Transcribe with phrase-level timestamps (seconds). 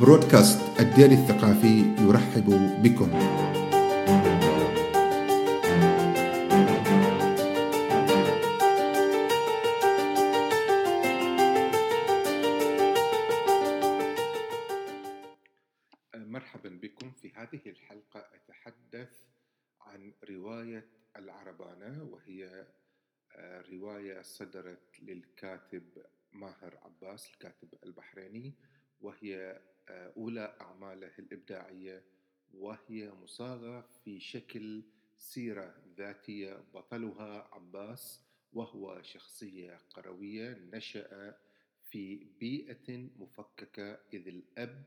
[0.00, 2.44] برودكاست الديري الثقافي يرحب
[2.82, 3.08] بكم.
[33.36, 34.82] مصاغة في شكل
[35.16, 38.20] سيرة ذاتية بطلها عباس
[38.52, 41.36] وهو شخصية قروية نشأ
[41.90, 44.84] في بيئة مفككة إذ الأب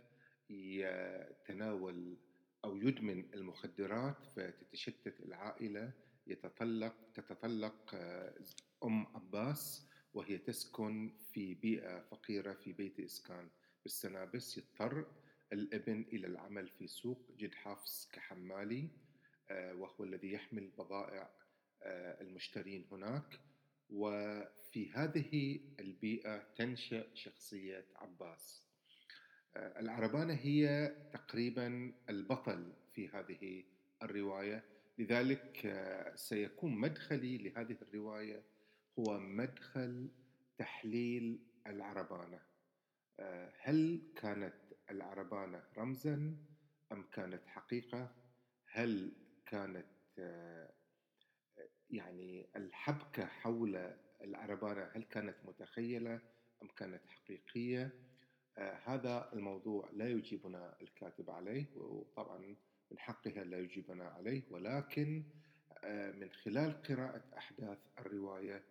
[0.49, 2.17] يتناول
[2.65, 5.91] أو يدمن المخدرات فتتشتت العائلة
[6.27, 8.33] يتطلق تتطلق آه،
[8.83, 13.49] أم عباس وهي تسكن في بيئة فقيرة في بيت إسكان.
[13.83, 15.05] بالسنابس يضطر
[15.53, 18.89] الابن إلى العمل في سوق جد حافظ كحمالي
[19.51, 21.29] آه، وهو الذي يحمل بضائع
[21.83, 23.39] آه، المشترين هناك.
[23.89, 28.63] وفي هذه البيئة تنشأ شخصية عباس.
[29.55, 33.63] آه، العربانة هي تقريبا البطل في هذه
[34.03, 34.63] الرواية.
[34.97, 35.73] لذلك
[36.15, 38.43] سيكون مدخلي لهذه الرواية
[38.99, 40.09] هو مدخل
[40.57, 42.39] تحليل العربانة.
[43.61, 46.37] هل كانت العربانة رمزا
[46.91, 48.15] أم كانت حقيقة؟
[48.71, 49.11] هل
[49.45, 49.87] كانت
[50.19, 50.73] آه،
[51.89, 56.21] يعني الحبكة حول العربانة هل كانت متخيلة
[56.63, 57.93] أم كانت حقيقية؟
[58.57, 62.37] آه، هذا الموضوع لا يجيبنا الكاتب عليه وطبعا
[62.91, 65.23] من حقها لا يجيبنا عليه ولكن
[66.13, 68.63] من خلال قراءة أحداث الرواية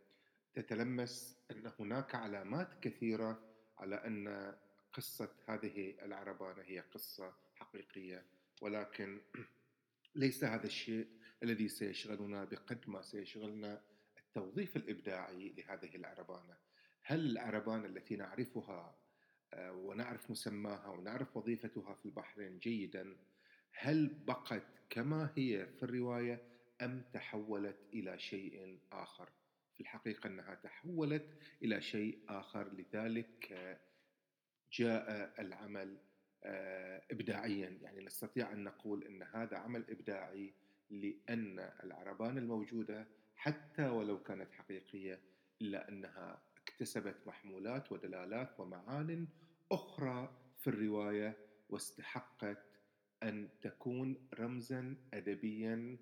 [0.55, 3.41] تتلمس أن هناك علامات كثيرة
[3.79, 4.55] على أن
[4.93, 8.25] قصة هذه العربانة هي قصة حقيقية
[8.63, 9.21] ولكن
[10.15, 11.09] ليس هذا الشيء
[11.43, 13.83] الذي سيشغلنا بقد ما سيشغلنا
[14.19, 16.57] التوظيف الإبداعي لهذه العربانة.
[17.03, 18.99] هل العربانة التي نعرفها
[19.55, 23.17] آه، ونعرف مسماها ونعرف وظيفتها في البحرين جيدا
[23.73, 26.43] هل بقت كما هي في الرواية
[26.83, 29.29] أم تحولت إلى شيء آخر؟
[29.75, 33.53] في الحقيقة أنها تحولت إلى شيء آخر لذلك
[34.73, 35.99] جاء العمل
[36.45, 37.79] آه، إبداعيا.
[37.83, 40.55] يعني نستطيع أن نقول أن هذا عمل إبداعي
[40.91, 43.07] لأن العربان الموجودة
[43.37, 45.21] حتى ولو كانت حقيقية
[45.63, 49.29] إلا أنها اكتسبت محمولات ودلالات ومعان
[49.73, 51.37] أخرى في الرواية
[51.69, 52.65] واستحقت
[53.23, 55.99] أن تكون رمزا أدبيا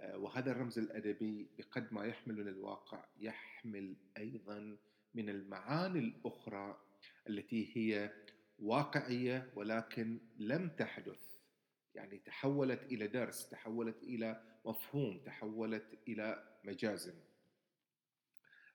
[0.00, 4.76] آه، وهذا الرمز الأدبي بقد ما يحمل من الواقع يحمل أيضا
[5.14, 6.83] من المعاني الأخرى
[7.28, 8.12] التي هي
[8.58, 11.34] واقعية ولكن لم تحدث.
[11.94, 17.14] يعني تحولت إلى درس تحولت إلى مفهوم تحولت إلى مجاز.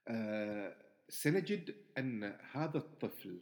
[0.07, 3.41] آه، سنجد أن هذا الطفل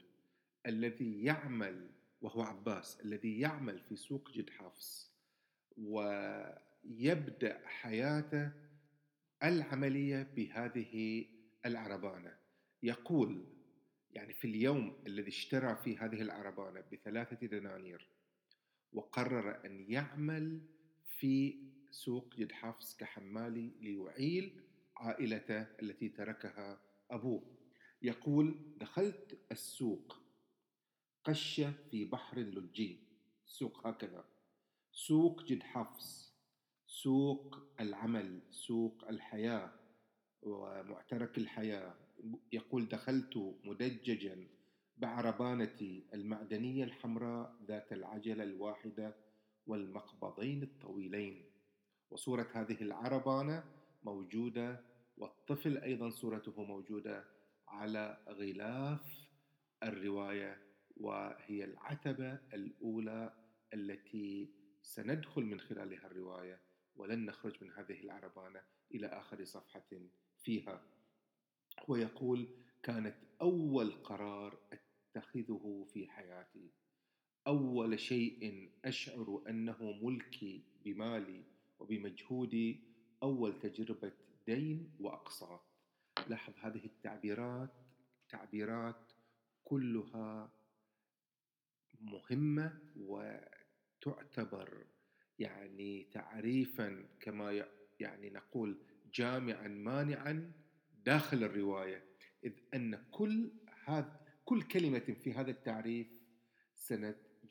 [0.66, 1.90] الذي يعمل
[2.22, 5.14] وهو عباس الذي يعمل في سوق جد حفص
[5.78, 6.02] و
[6.84, 8.52] يبدأ حياته
[9.44, 11.26] العملية بهذه
[11.66, 12.38] العربانة.
[12.84, 13.57] يقول
[14.12, 18.08] يعني في اليوم الذي اشترى فيه هذه العربانة بثلاثة دنانير
[18.94, 20.62] وقرر أن يعمل
[21.18, 24.64] في سوق جد حفص كحمالي ليعيل
[24.98, 26.82] عائلته التي تركها
[27.12, 27.44] أبوه.
[28.02, 30.22] يقول دخلت السوق
[31.24, 33.00] قشة في بحر لجي
[33.46, 34.26] سوق هكذا.
[34.92, 36.34] سوق جد حفص
[36.88, 39.72] سوق العمل سوق الحياة
[40.42, 41.96] ومعترك الحياة.
[42.52, 44.48] يقول دخلت مدججا
[44.98, 49.16] بعربانتي المعدنية الحمراء ذات العجلة الواحدة
[49.68, 51.46] والمقبضين الطويلين.
[52.10, 53.64] وصورة هذه العربانة
[54.04, 54.82] موجودة
[55.18, 57.26] والطفل أيضا صورته موجودة
[57.68, 59.28] على غلاف
[59.84, 60.58] الرواية
[60.98, 63.34] وهي العتبة الأولى
[63.74, 64.50] التي
[64.82, 66.62] سندخل من خلالها الرواية
[66.96, 68.62] ولن نخرج من هذه العربانة
[68.96, 69.90] إلى آخر صفحة
[70.44, 70.82] فيها.
[71.88, 72.48] ويقول
[72.84, 74.60] كانت أول قرار
[75.16, 76.72] أتخذه في حياتي.
[77.48, 81.44] أول شيء أشعر أنه ملكي بمالي
[81.80, 82.84] وبمجهودي
[83.24, 84.12] أول تجربة
[84.48, 85.64] دين وأقساط
[86.28, 87.74] لاحظ هذه التعبيرات
[88.30, 89.12] تعبيرات
[89.64, 90.52] كلها
[92.02, 94.86] مهمة وتعتبر
[95.40, 97.66] يعني تعريفا كما
[98.00, 98.78] يعني نقول
[99.14, 100.52] جامعا مانعا
[101.08, 102.04] داخل الرواية
[102.44, 103.52] إذ أن كل
[103.86, 106.08] هذا كل كلمة في هذا التعريف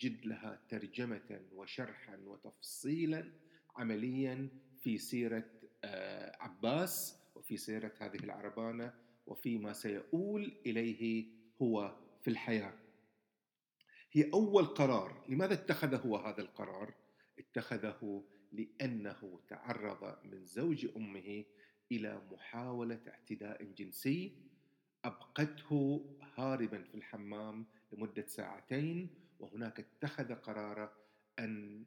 [0.01, 3.33] جد لها ترجمة وشرحا وتفصيلا
[3.77, 4.49] عمليا
[4.83, 5.51] في سيرة
[5.85, 8.95] آه، عباس وفي سيرة هذه العربانة
[9.27, 11.27] وفيما سيؤول إليه
[11.63, 12.75] هو في الحياة
[14.13, 16.95] هي أول قرار لماذا اتخذ هو هذا القرار؟
[17.39, 21.45] اتخذه لأنه تعرض من زوج أمه
[21.93, 24.33] إلى محاولة اعتداء جنسي
[25.05, 26.05] أبقته
[26.35, 29.09] هاربا في الحمام لمدة ساعتين
[29.41, 30.93] وهناك اتخذ قراره
[31.39, 31.85] أن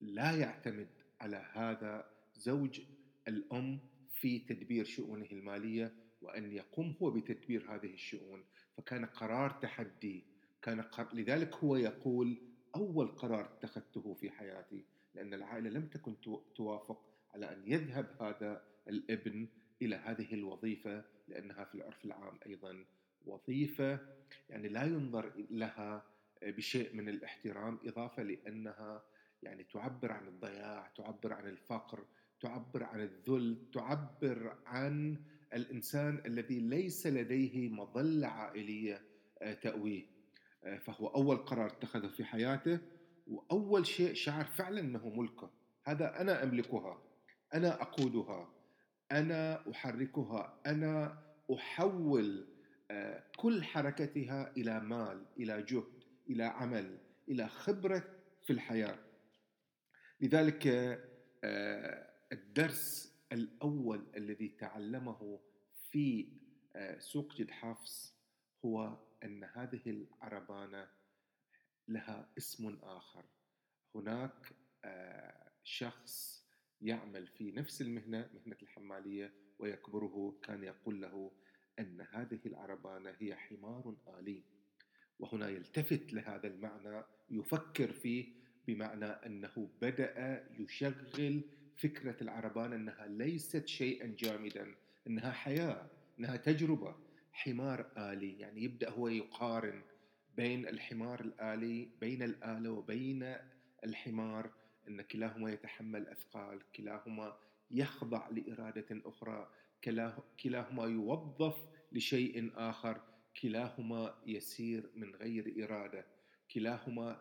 [0.00, 0.88] لا يعتمد
[1.20, 2.80] على هذا زوج
[3.28, 3.78] الأم
[4.12, 8.44] في تدبير شؤونه المالية وأن يقوم هو بتدبير هذه الشؤون.
[8.76, 10.24] فكان قرار تحدي.
[10.62, 12.38] كان قرار لذلك هو يقول
[12.76, 14.84] أول قرار اتخذته في حياتي
[15.14, 16.16] لأن العائلة لم تكن
[16.54, 17.02] توافق
[17.34, 19.48] على أن يذهب هذا الابن
[19.82, 22.84] إلى هذه الوظيفة لأنها في العرف العام أيضا
[23.26, 24.00] وظيفة
[24.50, 26.04] يعني لا ينظر لها
[26.42, 29.04] بشيء من الاحترام إضافة لأنها
[29.42, 32.06] يعني تعبر عن الضياع تعبر عن الفقر
[32.40, 35.24] تعبر عن الذل تعبر عن
[35.54, 39.02] الإنسان الذي ليس لديه مظلة عائلية
[39.42, 40.06] آه، تأويه.
[40.64, 42.78] آه، فهو أول قرار اتخذه في حياته
[43.26, 45.50] وأول شيء شعر فعلا أنه ملكه.
[45.84, 47.02] هذا أنا أملكها
[47.54, 48.55] أنا أقودها.
[49.12, 51.22] أنا أحركها أنا
[51.54, 52.48] أحول
[52.90, 56.98] آه، كل حركتها إلى مال إلى جهد إلى عمل
[57.28, 58.04] إلى خبرة
[58.42, 58.98] في الحياة.
[60.20, 60.66] لذلك
[62.32, 65.40] الدرس الأول الذي تعلمه
[65.90, 66.32] في
[66.76, 68.14] آه، سوق جد حفص
[68.64, 70.88] هو أن هذه العربانة
[71.88, 73.24] لها اسم آخر.
[73.94, 74.52] هناك
[74.84, 76.45] آه، شخص
[76.82, 81.32] يعمل في نفس المهنة مهنة الحمالية ويكبره كان يقول له
[81.78, 84.42] أن هذه العربانة هي حمار آلي.
[85.18, 88.32] وهنا يلتفت لهذا المعنى يفكر فيه
[88.66, 91.42] بمعنى أنه بدأ يشغل
[91.76, 94.74] فكرة العربان أنها ليست شيئا جامدا
[95.06, 96.96] أنها حياة أنها تجربة.
[97.32, 99.82] حمار آلي يعني يبدأ هو يقارن
[100.36, 103.36] بين الحمار الآلي بين الآلة وبين
[103.84, 104.50] الحمار.
[104.88, 107.36] أن كلاهما يتحمل أثقال كلاهما
[107.70, 109.50] يخضع لإرادة أخرى
[110.40, 111.56] كلاهما يوظف
[111.92, 113.00] لشيء آخر
[113.42, 116.06] كلاهما يسير من غير إرادة
[116.54, 117.20] كلاهما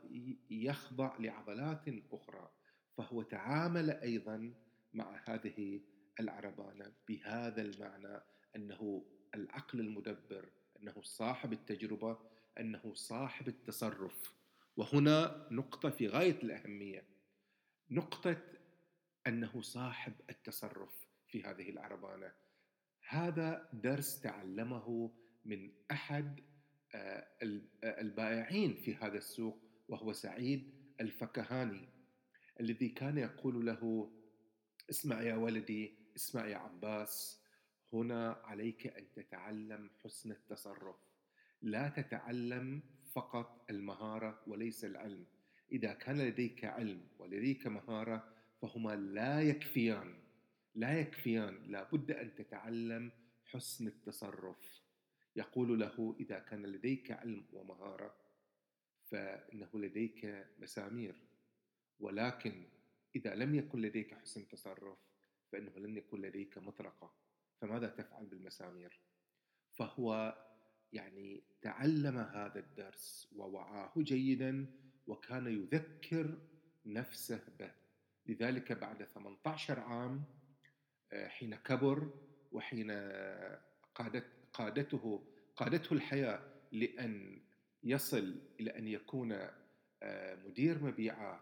[0.50, 2.50] يخضع لعضلات أخرى.
[2.98, 4.54] فهو تعامل أيضا
[4.94, 5.82] مع هذه
[6.20, 8.22] العربانة بهذا المعنى
[8.56, 12.18] أنه العقل المدبر أنه صاحب التجربة
[12.60, 14.34] أنه صاحب التصرف.
[14.78, 17.15] وهنا نقطة في غاية الأهمية.
[17.92, 18.42] نقطة
[19.28, 22.32] أنه صاحب التصرف في هذه العربانة.
[23.08, 25.12] هذا درس تعلمه
[25.46, 26.42] من أحد
[26.96, 27.28] آه،
[27.84, 31.90] البائعين في هذا السوق وهو سعيد الفكهاني
[32.60, 34.12] الذي كان يقول له
[34.90, 37.44] اسمع يا ولدي اسمع يا عباس
[37.94, 40.96] هنا عليك أن تتعلم حسن التصرف.
[41.62, 45.26] لا تتعلم فقط المهارة وليس العلم
[45.76, 50.16] إذا كان لديك علم ولديك مهارة فهما لا يكفيان.
[50.76, 51.64] لا يكفيان.
[51.68, 53.12] لابد أن تتعلم
[53.46, 54.82] حسن التصرف.
[55.36, 58.16] يقول له إذا كان لديك علم ومهارة
[59.04, 61.16] فإنه لديك مسامير.
[62.00, 62.66] ولكن
[63.16, 64.98] إذا لم يكن لديك حسن تصرف
[65.52, 67.14] فإنه لن يكون لديك مطرقة.
[67.62, 69.00] فماذا تفعل بالمسامير؟
[69.74, 70.36] فهو
[70.94, 74.66] يعني تعلم هذا الدرس ووعاه جيدا
[75.08, 76.38] وكان يذكر
[76.86, 77.72] نفسه به.
[78.26, 80.24] لذلك بعد 18 عام
[81.14, 82.10] آه، حين كبر
[82.52, 82.92] وحين
[83.96, 87.42] قادت قادته قادته الحياة لأن
[87.84, 89.32] يصل إلى أن يكون
[90.04, 91.42] آه، مدير مبيعات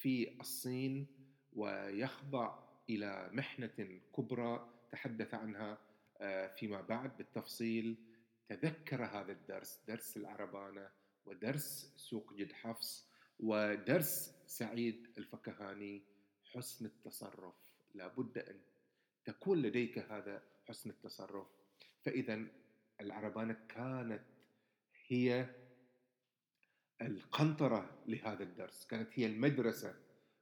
[0.00, 1.06] في الصين
[1.52, 2.58] ويخضع
[2.90, 5.78] إلى محنة كبرى تحدث عنها
[6.20, 7.96] آه، فيما بعد بالتفصيل.
[8.48, 10.88] تذكر هذا الدرس درس العربانة
[11.26, 13.08] ودرس سوق جد حفص
[13.40, 16.02] ودرس سعيد الفكهاني
[16.44, 17.54] حسن التصرف.
[17.94, 18.60] لابد أن
[19.24, 21.46] تكون لديك هذا حسن التصرف.
[22.02, 22.46] فإذا
[23.00, 24.22] العربانة كانت
[25.08, 25.48] هي
[27.02, 29.94] القنطرة لهذا الدرس كانت هي المدرسة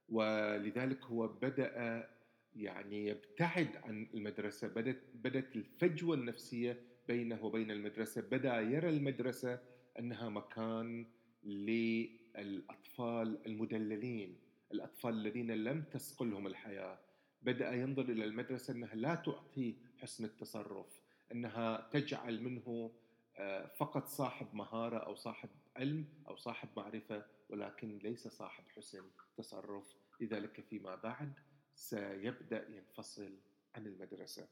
[0.09, 2.09] ولذلك هو بدأ
[2.55, 9.59] يعني يبتعد عن المدرسة بدت بدت الفجوة النفسية بينه وبين المدرسة بدأ يرى المدرسة
[9.99, 11.05] أنها مكان
[11.43, 16.99] للأطفال المدللين الأطفال الذين لم تسقلهم الحياة.
[17.41, 22.91] بدأ ينظر إلى المدرسة أنها لا تعطي حسن التصرف أنها تجعل منه
[23.37, 29.03] آه، فقط صاحب مهارة أو صاحب علم أو صاحب معرفة ولكن ليس صاحب حسن
[29.37, 29.95] تصرف.
[30.19, 31.33] لذلك فيما بعد
[31.75, 33.37] سيبدأ ينفصل
[33.75, 34.47] عن المدرسة.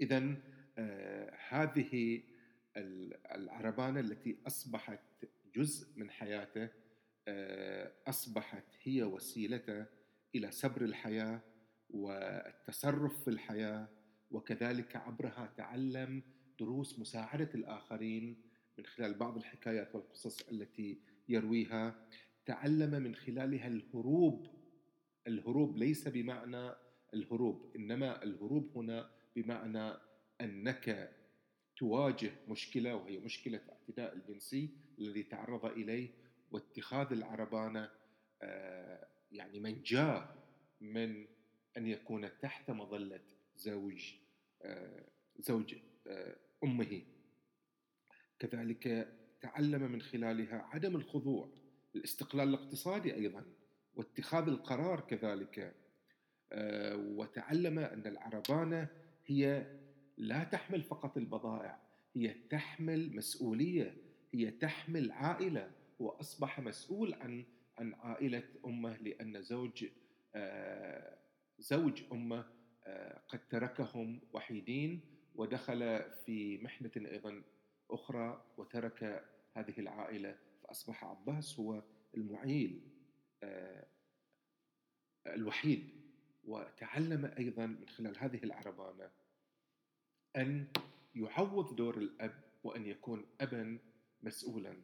[0.00, 0.34] إذا
[0.78, 2.22] آه، هذه
[2.76, 5.00] العربانة التي أصبحت
[5.54, 6.68] جزء من حياته
[7.28, 9.86] آه، أصبحت هي وسيلته
[10.34, 11.40] إلى سبر الحياة
[11.90, 13.88] والتصرف في الحياة
[14.30, 16.22] وكذلك عبرها تعلم
[16.60, 18.42] دروس مساعدة الآخرين
[18.78, 22.06] من خلال بعض الحكايات والقصص التي يرويها.
[22.46, 24.46] تعلم من خلالها الهروب
[25.26, 26.74] الهروب ليس بمعنى
[27.14, 29.92] الهروب إنما الهروب هنا بمعنى
[30.40, 31.15] أنك
[31.76, 36.10] تواجه مشكلة وهي مشكلة الاعتداء الجنسي الذي تعرض إليه
[36.50, 37.90] واتخاذ العربانة
[38.42, 40.34] آه، يعني منجاة
[40.80, 41.26] من
[41.76, 43.20] أن يكون تحت مظلة
[43.56, 44.14] زوج
[44.62, 45.04] آه،
[45.38, 45.74] زوج
[46.06, 47.02] آه، أمه.
[48.38, 51.52] كذلك تعلم من خلالها عدم الخضوع
[51.94, 53.44] الاستقلال الاقتصادي أيضا
[53.94, 55.74] واتخاذ القرار كذلك
[56.94, 58.88] وتعلم أن العربانة
[59.26, 59.66] هي
[60.16, 61.78] لا تحمل فقط البضائع
[62.14, 63.96] هي تحمل مسؤولية
[64.34, 67.44] هي تحمل عائلة وأصبح مسؤول عن
[67.78, 69.86] عن عائلة أمه لأن زوج
[70.34, 71.18] آه،
[71.58, 72.44] زوج أمه
[72.84, 75.00] آه، قد تركهم وحيدين
[75.34, 77.42] ودخل في محنة أيضا
[77.90, 79.24] أخرى وترك
[79.56, 81.82] هذه العائلة فأصبح عباس هو
[82.14, 82.80] المعيل
[83.42, 83.86] آه،
[85.26, 85.90] الوحيد
[86.44, 89.10] وتعلم أيضا من خلال هذه العربانة.
[90.36, 90.66] أن
[91.14, 93.78] يعوض دور الأب وأن يكون أبا
[94.22, 94.76] مسؤولا.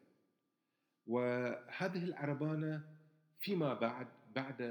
[1.06, 2.97] وهذه العربانة
[3.40, 4.62] فيما بعد بعد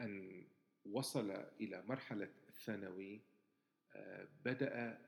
[0.00, 0.44] أن
[0.84, 1.30] وصل
[1.60, 3.20] إلى مرحلة الثانوي
[3.94, 4.98] آه، بدأ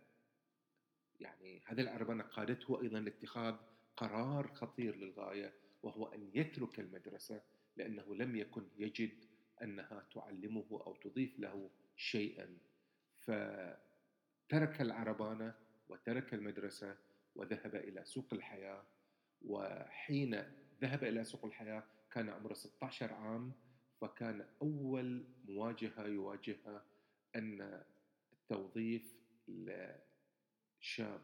[1.20, 3.56] يعني هذه العربانة قادته أيضا لاتخاذ
[3.96, 7.42] قرار خطير للغاية وهو أن يترك المدرسة
[7.76, 9.25] لأنه لم يكن يجد
[9.62, 12.58] أنها تعلمه أو تضيف له شيئا.
[14.52, 15.54] فترك العربانة
[15.88, 16.97] وترك المدرسة
[17.35, 18.82] وذهب إلى سوق الحياة
[19.42, 20.42] وحين
[20.82, 23.52] ذهب إلى سوق الحياة كان عمره 16 عام
[24.00, 26.85] فكان أول مواجهة يواجهها
[27.37, 27.82] أن
[28.32, 29.16] التوظيف
[29.49, 31.21] لشاب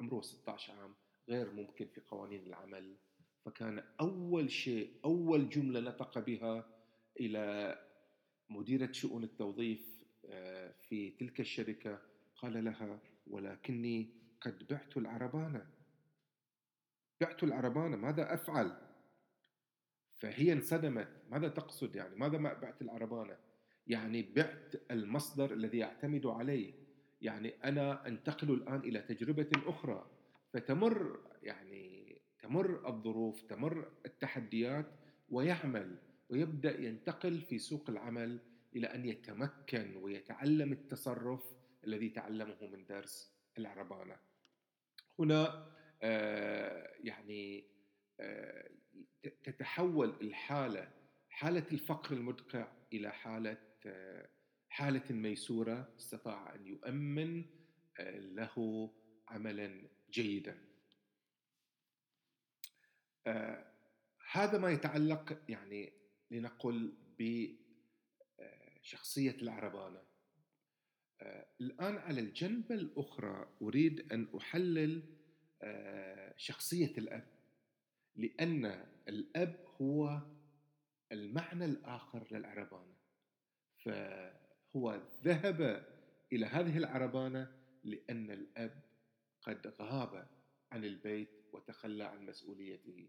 [0.00, 0.94] عمره 16 عام
[1.28, 2.96] غير ممكن في قوانين العمل.
[3.44, 6.68] فكان أول شيء أول جملة نطق بها
[7.20, 7.78] إلى
[8.48, 11.98] مديرة شؤون التوظيف آه، في تلك الشركة
[12.38, 15.66] قال لها ولكني قد بعت العربانة
[17.20, 18.76] بعت العربانة ماذا أفعل؟
[20.16, 21.08] فهي انصدمت.
[21.30, 23.36] ماذا تقصد يعني؟ ماذا ما بعت العربانة
[23.86, 26.74] يعني بعت المصدر الذي يعتمد عليه.
[27.20, 30.10] يعني أنا أنتقل الآن إلى تجربة أخرى.
[30.52, 34.86] فتمر يعني تمر الظروف تمر التحديات
[35.28, 38.40] ويعمل ويبدأ ينتقل في سوق العمل
[38.76, 44.16] إلى أن يتمكن ويتعلم التصرف الذي تعلمه من درس العربانة.
[45.18, 47.64] هنا آه، يعني
[48.20, 48.70] آه،
[49.22, 50.92] تتحول الحالة
[51.28, 54.28] حالة الفقر المدقع إلى حالة آه،
[54.68, 57.44] حالة ميسورة استطاع أن يؤمن
[58.18, 58.90] له
[59.28, 60.68] عملا جيدا.
[64.30, 65.92] هذا ما يتعلق يعني
[66.30, 66.96] لنقل
[68.80, 70.07] بشخصية العربانة
[71.60, 75.02] الآن على الجنبة الأخرى أريد أن أحلل
[75.62, 77.26] آه شخصية الأب
[78.16, 80.22] لأن الأب هو
[81.12, 82.94] المعنى الآخر للعربانة
[83.84, 85.86] فهو ذهب
[86.32, 87.52] إلى هذه العربانة
[87.84, 88.82] لأن الأب
[89.42, 90.28] قد غاب
[90.72, 93.08] عن البيت وتخلى عن مسؤوليته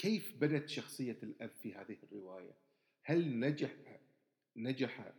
[0.00, 2.54] كيف بدت شخصية الأب في هذه الرواية؟
[3.02, 4.00] هل نجح
[4.56, 5.12] نجح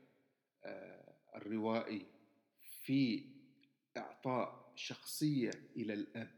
[0.63, 2.05] آه، الروائي
[2.63, 3.25] في
[3.97, 6.31] إعطاء شخصية إلى الأب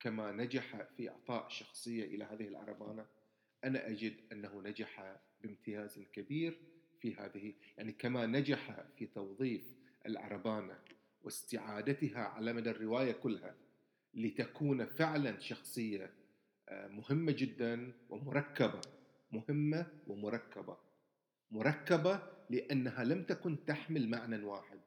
[0.00, 3.06] كما نجح في إعطاء شخصية إلى هذه العربانة؟
[3.64, 6.58] أنا أجد أنه نجح بامتياز كبير
[7.00, 9.62] في هذه يعني كما نجح في توظيف
[10.06, 10.78] العربانة
[11.22, 13.54] واستعادتها على مدى الرواية كلها
[14.14, 16.10] لتكون فعلا شخصية
[16.70, 18.80] مهمة جدا ومركبة
[19.32, 20.76] مهمة ومركبة
[21.50, 24.80] مركبة لأنها لم تكن تحمل معنى واحد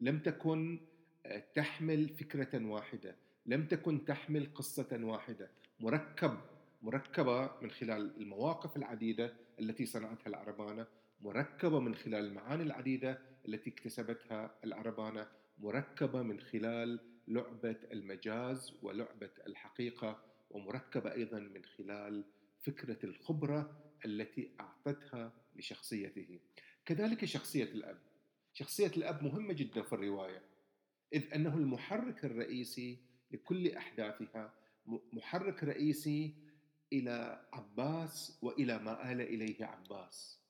[0.00, 0.80] لم تكن
[1.26, 5.50] آه، تحمل فكرة واحدة لم تكن تحمل قصة واحدة.
[5.80, 6.38] مركب
[6.82, 10.86] مركبة من خلال المواقف العديدة التي صنعتها العربانة
[11.20, 13.18] مركبة من خلال المعاني العديدة
[13.48, 15.26] التي اكتسبتها العربانة
[15.58, 22.24] مركبة من خلال لعبة المجاز ولعبة الحقيقة ومركبة أيضا من خلال
[22.60, 26.40] فكرة الخبرة التي أعطتها لشخصيته.
[26.84, 27.98] كذلك شخصية الأب.
[28.52, 30.42] شخصية الأب مهمة جدا في الرواية
[31.12, 32.98] إذ أنه المحرك الرئيسي
[33.30, 34.54] لكل أحداثها
[35.12, 36.34] محرك رئيسي
[36.92, 40.40] إلى عباس وإلى ما آل إليه عباس.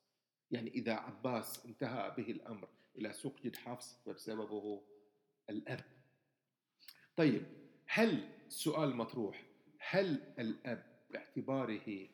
[0.50, 4.82] يعني إذا عباس انتهى به الأمر إلى سوق جد حفص فبسببه
[5.50, 5.84] الأب.
[7.16, 7.42] طيب
[7.86, 9.46] هل سؤال مطروح
[9.78, 12.08] هل الأب باعتباره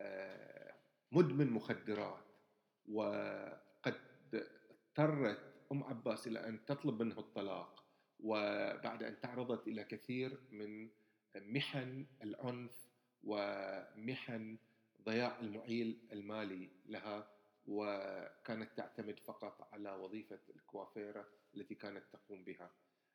[0.00, 0.74] آه،
[1.12, 2.27] مدمن مخدرات؟
[2.92, 3.94] وقد
[4.34, 5.38] اضطرت
[5.72, 7.84] أم عباس إلى أن تطلب منه الطلاق
[8.20, 10.88] وبعد أن تعرضت إلى كثير من
[11.36, 12.88] محن العنف
[13.24, 14.58] ومحن
[15.02, 17.30] ضياع المعيل المالي لها
[17.66, 22.70] وكانت تعتمد فقط على وظيفة الكوافيرة التي كانت تقوم بها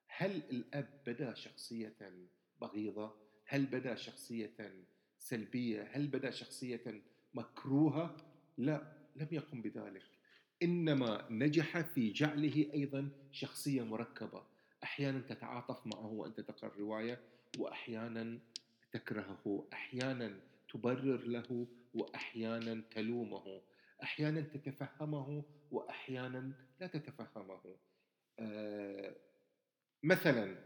[0.07, 2.27] هل الأب بدا شخصية
[2.61, 3.15] بغيضة؟
[3.45, 4.85] هل بدا شخصية
[5.19, 7.03] سلبية؟ هل بدا شخصية
[7.33, 8.17] مكروهة؟
[8.57, 10.03] لا لم يقم بذلك.
[10.63, 14.43] إنما نجح في جعله أيضا شخصية مركبة.
[14.83, 17.21] أحيانا تتعاطف معه وأنت تقرأ الرواية
[17.57, 18.39] وأحيانا
[18.91, 19.67] تكرهه.
[19.73, 20.39] أحيانا
[20.69, 23.61] تبرر له وأحيانا تلومه.
[24.03, 27.77] أحيانا تتفهمه وأحيانا لا تتفهمه.
[28.39, 29.15] آه
[30.03, 30.57] مثلا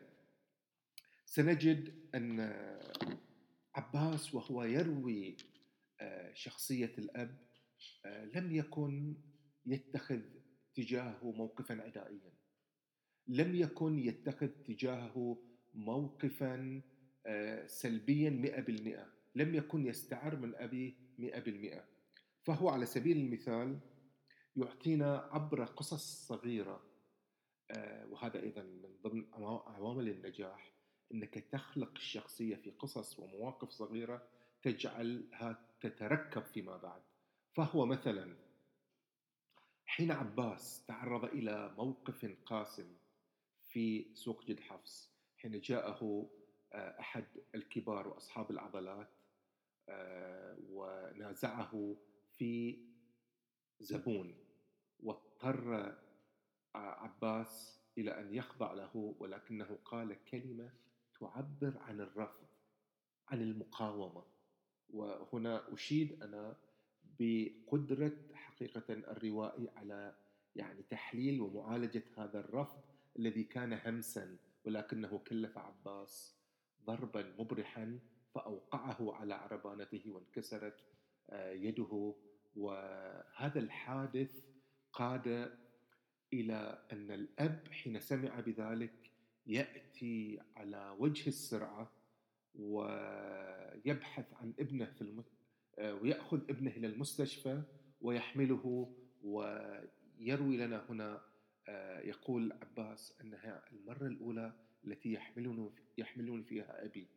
[1.26, 2.54] سنجد أن
[3.76, 5.38] عباس وهو يروي
[6.00, 7.47] آه شخصية الأب آه
[8.36, 9.16] لم يكن
[9.66, 10.22] يتخذ
[10.76, 12.34] تجاهه موقفا عدائيا.
[13.28, 15.38] لم يكن يتخذ تجاهه
[15.74, 16.82] موقفا
[17.26, 19.14] آه، سلبيا مئة بالمئة.
[19.36, 21.84] لم يكن يستعر من أبيه مئة بالمئة.
[22.44, 23.80] فهو على سبيل المثال
[24.56, 26.84] يعطينا عبر قصص صغيرة
[27.72, 29.26] آه، وهذا أيضا من ضمن
[29.68, 30.74] عوامل النجاح
[31.14, 34.28] أنك تخلق الشخصية في قصص ومواقف صغيرة
[34.62, 37.02] تجعلها تتركب فيما بعد.
[37.58, 38.36] فهو مثلا
[39.86, 42.98] حين عباس تعرض إلى موقف قاسم
[43.64, 46.30] في سوق جد حفص حين جاءه
[46.74, 49.10] آه، أحد الكبار وأصحاب العضلات
[49.90, 51.98] آه، ونازعه
[52.32, 52.80] في
[53.80, 54.38] زبون
[55.00, 55.98] واضطر آه،
[56.76, 60.74] عباس إلى أن يخضع له ولكنه قال كلمة
[61.20, 62.48] تعبر عن الرفض
[63.28, 64.24] عن المقاومة.
[64.90, 66.67] وهنا أشيد أنا
[67.20, 70.16] بقدرة حقيقة الروائي على
[70.56, 72.82] يعني تحليل ومعالجة هذا الرفض
[73.20, 76.38] الذي كان همسا ولكنه كلف عباس
[76.86, 78.00] ضربا مبرحا
[78.36, 80.84] فأوقعه على عربانته وانكسرت
[81.30, 82.16] آه، يده.
[82.56, 84.46] وهذا الحادث
[84.94, 85.58] قاد
[86.34, 89.12] إلى أن الأب حين سمع بذلك
[89.46, 91.92] يأتي على وجه السرعة
[92.56, 95.02] ويبحث عن ابنه في
[95.78, 97.62] ويأخذ ابنه إلى المستشفى
[98.02, 101.22] ويحمله ويروي لنا هنا
[101.70, 104.54] آه، يقول عباس أنها المرة الأولى
[104.86, 107.08] التي يحملون يحملون فيها أبي.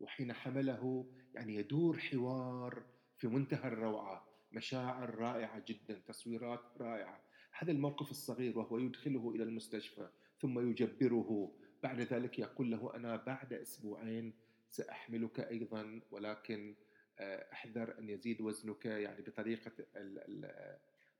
[0.00, 2.82] وحين حمله يعني يدور حوار
[3.16, 4.28] في منتهى الروعة.
[4.52, 7.22] مشاعر رائعة جدا تصويرات رائعة.
[7.58, 11.52] هذا الموقف الصغير وهو يدخله إلى المستشفى ثم يجبره.
[11.82, 14.34] بعد ذلك يقول له أنا بعد أسبوعين
[14.70, 16.87] سأحملك أيضا ولكن آه،
[17.20, 19.72] أحذر أن يزيد وزنك يعني بطريقة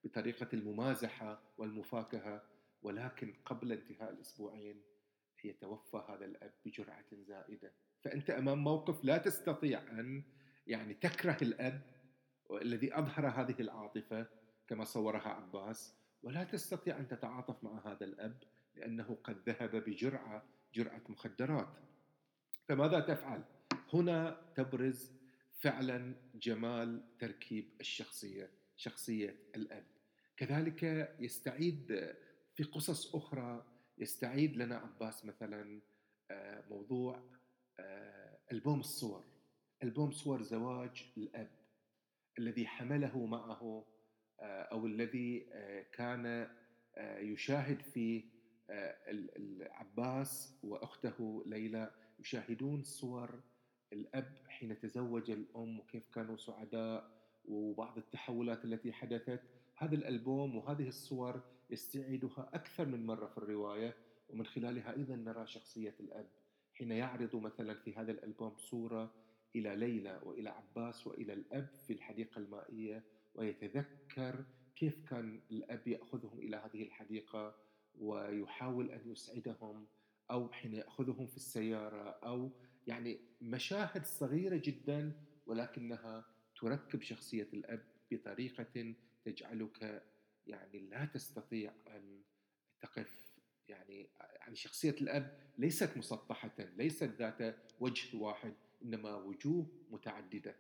[0.05, 2.43] بطريقة الممازحة والمفاكهة.
[2.83, 4.83] ولكن قبل انتهاء الأسبوعين
[5.45, 7.73] يتوفى هذا الأب بجرعة زائدة.
[8.01, 10.23] فأنت أمام موقف لا تستطيع أن
[10.67, 11.83] يعني تكره الأب
[12.63, 14.27] الذي أظهر هذه العاطفة
[14.69, 15.95] كما صورها عباس.
[16.23, 18.43] ولا تستطيع أن تتعاطف مع هذا الأب
[18.75, 20.43] لأنه قد ذهب بجرعة
[20.75, 21.79] جرعة مخدرات.
[22.69, 23.45] فماذا تفعل؟
[23.93, 25.18] هنا تبرز
[25.59, 29.87] فعلا جمال تركيب الشخصية شخصية الأب.
[30.37, 32.15] كذلك يستعيد
[32.55, 33.67] في قصص أخرى
[33.99, 35.81] يستعيد لنا عباس مثلا
[36.31, 37.23] آه، موضوع
[37.79, 39.25] آه، ألبوم الصور.
[39.83, 41.51] ألبوم صور زواج الأب
[42.39, 43.87] الذي حمله معه
[44.41, 45.47] آه، أو الذي
[45.93, 46.49] كان
[47.19, 48.25] يشاهد فيه
[49.37, 53.43] العباس وأخته ليلى يشاهدون صور
[53.93, 57.11] الأب حين تزوج الأم وكيف كانوا سعداء
[57.45, 59.43] وبعض التحولات التي حدثت
[59.77, 63.97] هذا الألبوم وهذه الصور يستعيدها أكثر من مرة في الرواية
[64.29, 66.29] ومن خلالها أيضا نرى شخصية الأب
[66.75, 69.15] حين يعرض مثلا في هذا الألبوم صورة
[69.57, 74.45] إلى ليلى وإلى عباس وإلى الأب في الحديقة المائية ويتذكر
[74.77, 77.55] كيف كان الأب يأخذهم إلى هذه الحديقة
[77.99, 79.87] ويحاول أن يسعدهم
[80.31, 82.51] أو حين يأخذهم في السيارة أو
[82.89, 85.13] يعني مشاهد صغيرة جدا
[85.47, 86.25] ولكنها
[86.61, 90.03] تركب شخصية الأب بطريقة تجعلك
[90.47, 92.23] يعني لا تستطيع أن
[92.81, 93.29] تقف.
[93.69, 100.57] يعني يعني شخصية الأب ليست مسطحة ليست ذات وجه واحد إنما وجوه متعددة.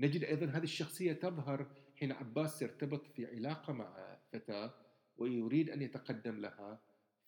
[0.00, 4.74] نجد أيضا هذه الشخصية تظهر حين عباس يرتبط في علاقة مع فتاة
[5.16, 6.80] ويريد أن يتقدم لها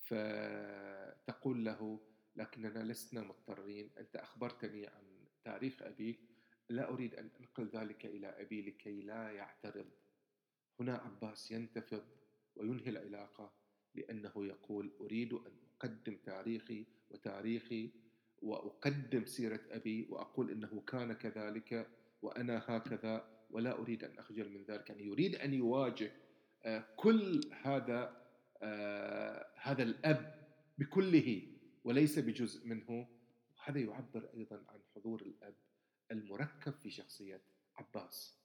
[0.04, 2.00] فتقول له
[2.36, 3.90] لكننا لسنا مضطرين.
[3.98, 5.04] أنت أخبرتني عن
[5.44, 6.20] تاريخ أبيك.
[6.68, 9.86] لا أريد أن أنقل ذلك إلى أبي لكي لا يعترض.
[10.80, 12.04] هنا عباس ينتفض
[12.56, 13.52] وينهي العلاقة
[13.94, 17.90] لأنه يقول أريد أن أقدم تاريخي وتاريخي
[18.42, 21.88] وأقدم سيرة أبي وأقول أنه كان كذلك
[22.22, 24.90] وأنا هكذا ولا أريد أن أخجل من ذلك.
[24.90, 26.12] يعني يريد أن يواجه
[26.64, 28.26] آه، كل هذا
[28.62, 30.46] آه، هذا الأب
[30.78, 31.55] بكله.
[31.86, 33.08] وليس بجزء منه.
[33.56, 35.54] وهذا يعبر أيضا عن حضور الأب
[36.10, 37.42] المركب في شخصية
[37.76, 38.38] عباس.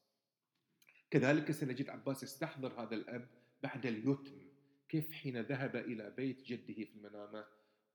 [1.09, 3.27] كذلك سنجد عباس يستحضر هذا الأب
[3.63, 4.51] بعد اليتم
[4.89, 7.45] كيف حين ذهب إلى بيت جده في المنامة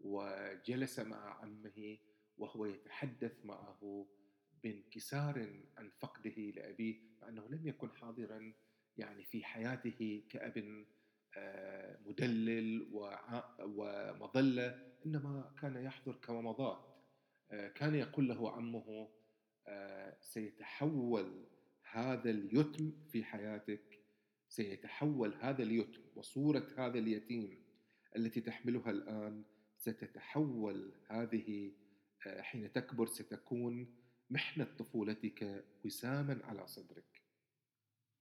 [0.01, 1.99] وجلس مع عمه
[2.39, 4.07] وهو يتحدث معه
[4.63, 8.53] بانكسار عن فقده لأبيه مع أنه لم يكن حاضرا
[8.97, 10.87] يعني في حياته كأب
[12.07, 12.89] مدلل
[13.61, 16.97] ومظلة إنما كان يحضر كومضات
[17.51, 19.09] آه، كان يقول له عمه
[19.67, 21.47] آه، سيتحول
[21.91, 24.01] هذا اليتم في حياتك
[24.49, 27.65] سيتحول هذا اليتم وصورة هذا اليتيم
[28.17, 29.45] التي تحملها الآن
[29.77, 31.73] ستتحول هذه
[32.41, 33.97] حين تكبر ستكون
[34.31, 37.23] محنة طفولتك وساما على صدرك.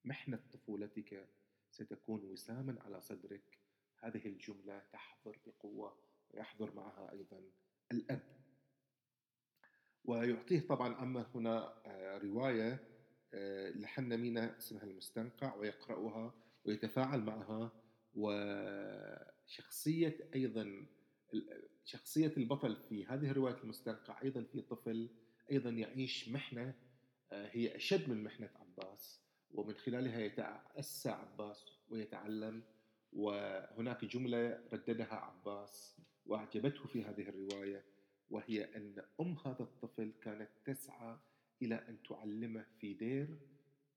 [0.05, 1.29] محنة طفولتك
[1.75, 3.59] ستكون وساما على صدرك.
[3.99, 5.97] هذه الجملة تحضر بقوة
[6.29, 7.41] ويحضر معها أيضا
[7.91, 8.21] الأب.
[10.03, 12.87] ويعطيه طبعا عمه هنا آه، رواية
[13.33, 16.33] آه، لحن مينا اسمها المستنقع ويقرأها
[16.65, 17.71] ويتفاعل معها.
[19.45, 20.85] وشخصية أيضا
[21.85, 25.09] شخصية البطل في هذه الرواية المستنقع أيضا في طفل
[25.51, 26.75] أيضا يعيش محنة
[27.31, 29.24] آه، هي أشد من محنة عباس.
[29.55, 32.63] ومن خلالها يتأسى عباس ويتعلم
[33.13, 37.85] وهناك جملة رددها عباس وأعجبته في هذه الرواية
[38.29, 41.17] وهي أن أم هذا الطفل كانت تسعى
[41.61, 43.37] إلى أن تعلمه في دير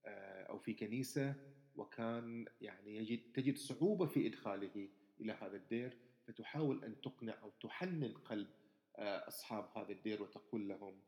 [0.07, 1.35] آه، أو في كنيسة
[1.77, 4.89] وكان يعني يجد تجد صعوبة في إدخاله
[5.21, 8.49] إلى هذا الدير فتحاول أن تقنع أو تحنن قلب
[8.97, 11.01] آه، أصحاب هذا الدير وتقول لهم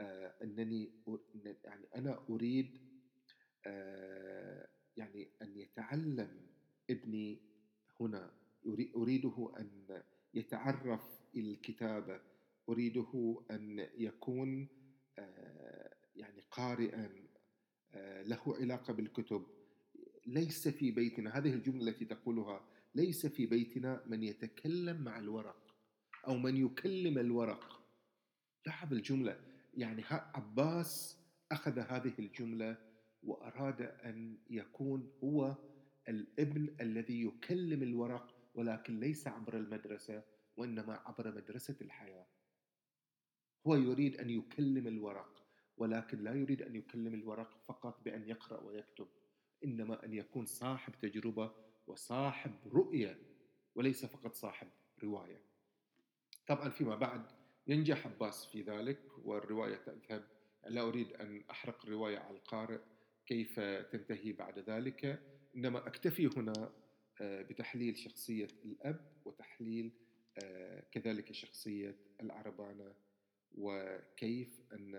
[0.00, 0.90] آه، أنني
[1.64, 2.87] يعني أنا أريد
[4.96, 6.46] يعني أن يتعلم
[6.90, 7.40] ابني
[8.00, 8.30] هنا.
[8.96, 10.02] أريده أن
[10.34, 12.20] يتعرف الكتابة
[12.68, 14.68] أريده أن يكون
[15.18, 17.28] آه، يعني قارئا
[18.26, 19.46] له علاقة بالكتب.
[20.26, 25.74] ليس في بيتنا هذه الجملة التي تقولها ليس في بيتنا من يتكلم مع الورق
[26.26, 27.82] أو من يكلم الورق.
[28.66, 29.40] لاحظ الجملة.
[29.76, 31.18] يعني عباس
[31.52, 32.87] أخذ هذه الجملة
[33.28, 35.56] وأراد أن يكون هو
[36.08, 40.22] الابن الذي يكلم الورق ولكن ليس عبر المدرسة
[40.56, 42.26] وإنما عبر مدرسة الحياة.
[43.66, 45.44] هو يريد أن يكلم الورق
[45.76, 49.08] ولكن لا يريد أن يكلم الورق فقط بأن يقرأ ويكتب
[49.64, 51.52] إنما أن يكون صاحب تجربة
[51.86, 53.18] وصاحب رؤية
[53.74, 54.68] وليس فقط صاحب
[55.02, 55.40] رواية.
[56.46, 57.26] طبعا فيما بعد
[57.66, 60.24] ينجح عباس في ذلك والرواية تذهب.
[60.66, 62.78] لا أريد أن أحرق الرواية على القارئ
[63.28, 65.22] كيف تنتهي بعد ذلك.
[65.56, 66.72] إنما أكتفي هنا
[67.20, 69.92] آه، بتحليل شخصية الأب وتحليل
[70.42, 72.94] آه، كذلك شخصية العربانة
[73.54, 74.92] وكيف أن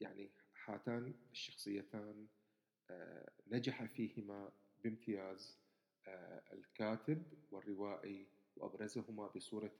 [0.00, 0.30] يعني
[0.64, 2.26] هاتان الشخصيتان
[2.90, 4.52] آه، نجح فيهما
[4.84, 5.58] بامتياز
[6.52, 9.72] الكاتب والروائي وأبرزهما بصورة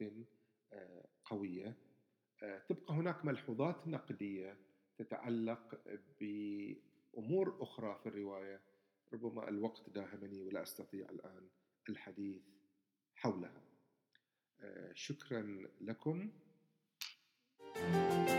[1.25, 1.77] قوية.
[2.43, 4.57] آه، تبقى هناك ملحوظات نقدية
[4.99, 5.81] تتعلق
[7.19, 8.61] أمور أخرى في الرواية
[9.13, 11.49] ربما الوقت داهمني ولا أستطيع الآن
[11.89, 12.43] الحديث
[13.15, 13.63] حولها.
[14.61, 16.31] آه، شكرا لكم.
[17.75, 18.34] thank you